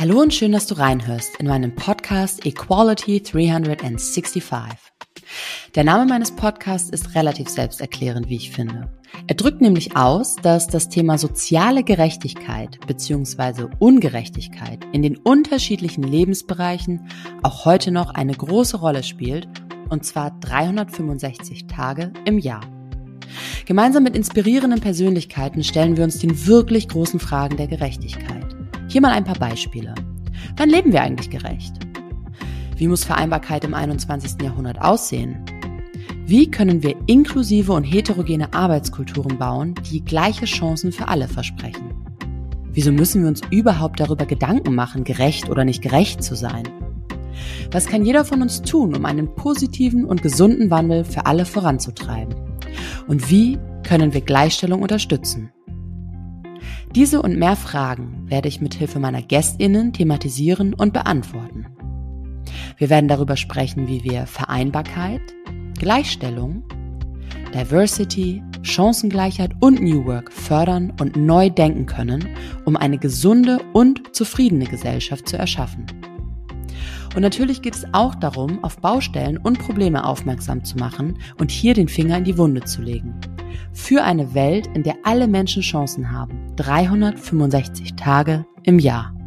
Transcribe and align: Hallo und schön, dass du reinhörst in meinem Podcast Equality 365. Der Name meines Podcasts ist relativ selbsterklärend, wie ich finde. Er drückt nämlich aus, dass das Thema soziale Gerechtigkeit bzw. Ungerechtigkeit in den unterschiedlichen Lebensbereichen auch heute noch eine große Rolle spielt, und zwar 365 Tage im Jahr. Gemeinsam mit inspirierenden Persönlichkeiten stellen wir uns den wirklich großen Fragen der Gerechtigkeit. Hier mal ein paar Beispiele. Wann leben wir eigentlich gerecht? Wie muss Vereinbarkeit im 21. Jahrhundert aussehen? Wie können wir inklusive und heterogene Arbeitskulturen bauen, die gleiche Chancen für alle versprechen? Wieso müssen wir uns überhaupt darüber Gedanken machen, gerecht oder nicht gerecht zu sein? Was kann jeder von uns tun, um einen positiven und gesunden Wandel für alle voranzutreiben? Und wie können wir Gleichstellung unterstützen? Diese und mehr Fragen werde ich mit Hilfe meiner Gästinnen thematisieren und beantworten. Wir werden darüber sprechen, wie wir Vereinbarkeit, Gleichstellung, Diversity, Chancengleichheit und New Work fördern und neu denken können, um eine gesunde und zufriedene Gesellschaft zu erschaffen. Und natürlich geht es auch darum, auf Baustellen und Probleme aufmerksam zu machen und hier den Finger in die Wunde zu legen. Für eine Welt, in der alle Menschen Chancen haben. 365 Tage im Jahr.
Hallo 0.00 0.20
und 0.20 0.32
schön, 0.32 0.52
dass 0.52 0.68
du 0.68 0.78
reinhörst 0.78 1.40
in 1.40 1.48
meinem 1.48 1.74
Podcast 1.74 2.46
Equality 2.46 3.20
365. 3.20 4.52
Der 5.74 5.82
Name 5.82 6.06
meines 6.06 6.30
Podcasts 6.30 6.88
ist 6.88 7.16
relativ 7.16 7.48
selbsterklärend, 7.48 8.28
wie 8.28 8.36
ich 8.36 8.52
finde. 8.52 8.92
Er 9.26 9.34
drückt 9.34 9.60
nämlich 9.60 9.96
aus, 9.96 10.36
dass 10.36 10.68
das 10.68 10.88
Thema 10.88 11.18
soziale 11.18 11.82
Gerechtigkeit 11.82 12.78
bzw. 12.86 13.66
Ungerechtigkeit 13.80 14.86
in 14.92 15.02
den 15.02 15.16
unterschiedlichen 15.16 16.04
Lebensbereichen 16.04 17.08
auch 17.42 17.64
heute 17.64 17.90
noch 17.90 18.14
eine 18.14 18.34
große 18.34 18.76
Rolle 18.76 19.02
spielt, 19.02 19.48
und 19.88 20.04
zwar 20.04 20.30
365 20.38 21.66
Tage 21.66 22.12
im 22.24 22.38
Jahr. 22.38 22.64
Gemeinsam 23.66 24.04
mit 24.04 24.14
inspirierenden 24.14 24.80
Persönlichkeiten 24.80 25.64
stellen 25.64 25.96
wir 25.96 26.04
uns 26.04 26.20
den 26.20 26.46
wirklich 26.46 26.86
großen 26.86 27.18
Fragen 27.18 27.56
der 27.56 27.66
Gerechtigkeit. 27.66 28.37
Hier 28.88 29.02
mal 29.02 29.12
ein 29.12 29.24
paar 29.24 29.38
Beispiele. 29.38 29.94
Wann 30.56 30.70
leben 30.70 30.92
wir 30.92 31.02
eigentlich 31.02 31.28
gerecht? 31.28 31.74
Wie 32.76 32.88
muss 32.88 33.04
Vereinbarkeit 33.04 33.64
im 33.64 33.74
21. 33.74 34.40
Jahrhundert 34.40 34.80
aussehen? 34.80 35.44
Wie 36.24 36.50
können 36.50 36.82
wir 36.82 36.96
inklusive 37.06 37.72
und 37.72 37.84
heterogene 37.84 38.54
Arbeitskulturen 38.54 39.36
bauen, 39.36 39.74
die 39.90 40.02
gleiche 40.02 40.46
Chancen 40.46 40.90
für 40.90 41.08
alle 41.08 41.28
versprechen? 41.28 41.94
Wieso 42.72 42.90
müssen 42.90 43.20
wir 43.20 43.28
uns 43.28 43.42
überhaupt 43.50 44.00
darüber 44.00 44.24
Gedanken 44.24 44.74
machen, 44.74 45.04
gerecht 45.04 45.50
oder 45.50 45.66
nicht 45.66 45.82
gerecht 45.82 46.22
zu 46.22 46.34
sein? 46.34 46.66
Was 47.70 47.86
kann 47.86 48.06
jeder 48.06 48.24
von 48.24 48.40
uns 48.40 48.62
tun, 48.62 48.96
um 48.96 49.04
einen 49.04 49.34
positiven 49.34 50.06
und 50.06 50.22
gesunden 50.22 50.70
Wandel 50.70 51.04
für 51.04 51.26
alle 51.26 51.44
voranzutreiben? 51.44 52.34
Und 53.06 53.30
wie 53.30 53.58
können 53.82 54.14
wir 54.14 54.22
Gleichstellung 54.22 54.80
unterstützen? 54.80 55.52
Diese 56.94 57.20
und 57.20 57.38
mehr 57.38 57.56
Fragen 57.56 58.24
werde 58.28 58.48
ich 58.48 58.60
mit 58.60 58.74
Hilfe 58.74 58.98
meiner 58.98 59.22
Gästinnen 59.22 59.92
thematisieren 59.92 60.72
und 60.72 60.92
beantworten. 60.92 61.66
Wir 62.78 62.88
werden 62.88 63.08
darüber 63.08 63.36
sprechen, 63.36 63.88
wie 63.88 64.04
wir 64.04 64.26
Vereinbarkeit, 64.26 65.20
Gleichstellung, 65.78 66.62
Diversity, 67.54 68.42
Chancengleichheit 68.62 69.52
und 69.60 69.82
New 69.82 70.06
Work 70.06 70.32
fördern 70.32 70.92
und 70.98 71.16
neu 71.16 71.50
denken 71.50 71.86
können, 71.86 72.28
um 72.64 72.76
eine 72.76 72.98
gesunde 72.98 73.58
und 73.72 74.14
zufriedene 74.14 74.64
Gesellschaft 74.64 75.28
zu 75.28 75.36
erschaffen. 75.36 75.86
Und 77.14 77.22
natürlich 77.22 77.62
geht 77.62 77.74
es 77.74 77.86
auch 77.92 78.14
darum, 78.14 78.62
auf 78.62 78.78
Baustellen 78.78 79.38
und 79.38 79.58
Probleme 79.58 80.04
aufmerksam 80.04 80.64
zu 80.64 80.76
machen 80.76 81.18
und 81.38 81.50
hier 81.50 81.74
den 81.74 81.88
Finger 81.88 82.18
in 82.18 82.24
die 82.24 82.38
Wunde 82.38 82.62
zu 82.62 82.82
legen. 82.82 83.18
Für 83.72 84.04
eine 84.04 84.34
Welt, 84.34 84.68
in 84.74 84.82
der 84.82 84.96
alle 85.04 85.28
Menschen 85.28 85.62
Chancen 85.62 86.10
haben. 86.10 86.54
365 86.56 87.94
Tage 87.94 88.46
im 88.62 88.78
Jahr. 88.78 89.17